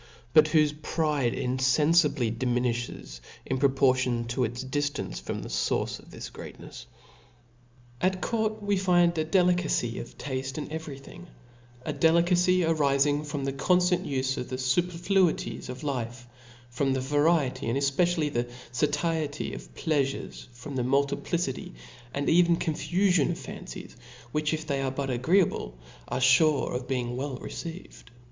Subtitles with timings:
[0.33, 6.17] t)ut whofe pride infenlibly diminishes in proportion 10 its diftance from the foyrce of thi$
[6.31, 6.57] gre^tnei^.
[6.57, 6.71] OV LAW 8.
[6.71, 6.87] 45
[8.15, 11.27] At coart we find a dclfcacy of tafte in evety ^ j^ * thing,
[11.85, 16.25] a delicacy arifing from the conftant ufe of cbap.\u the fuperfluities of life,
[16.71, 21.75] from the variety, and efpe cially the fatiety of pleafufes, from the multiplicity
[22.11, 23.95] and even confufion of fancies,
[24.31, 25.77] which, if they arc but agreeable,
[26.07, 28.09] are fure of being well received.